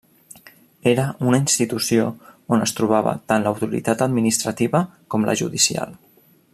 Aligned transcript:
Era 0.91 1.03
una 1.31 1.39
institució 1.41 2.07
on 2.57 2.65
es 2.67 2.73
trobava 2.79 3.13
tant 3.33 3.45
l'autoritat 3.49 4.01
administrativa 4.09 4.85
com 5.15 5.29
la 5.31 5.41
judicial. 5.45 5.95